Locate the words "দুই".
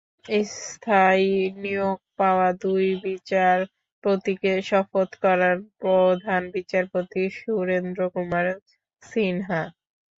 2.61-2.85